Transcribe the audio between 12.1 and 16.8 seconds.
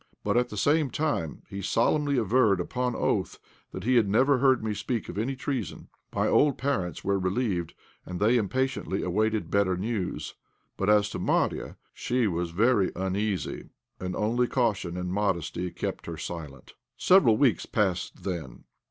was very uneasy, and only caution and modesty kept her silent.